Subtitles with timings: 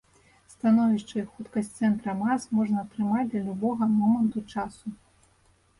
[0.53, 4.99] Становішча і хуткасць цэнтра мас можна атрымаць для любога моманту часу.